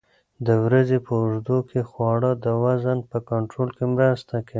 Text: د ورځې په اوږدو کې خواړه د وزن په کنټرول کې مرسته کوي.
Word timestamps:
د 0.45 0.47
ورځې 0.65 0.97
په 1.05 1.11
اوږدو 1.21 1.57
کې 1.69 1.81
خواړه 1.89 2.31
د 2.43 2.45
وزن 2.63 2.99
په 3.11 3.17
کنټرول 3.29 3.69
کې 3.77 3.85
مرسته 3.95 4.35
کوي. 4.41 4.49